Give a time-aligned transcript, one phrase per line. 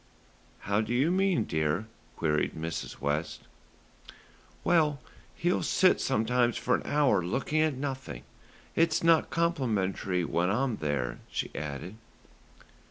[0.61, 1.85] "How do you mean, dear?"
[2.17, 2.99] queried Mrs.
[3.01, 3.41] West.
[4.63, 4.99] "Well,
[5.35, 8.23] he'll sit sometimes for an hour looking at nothing.
[8.75, 11.97] It's not complimentary when I'm there," she added.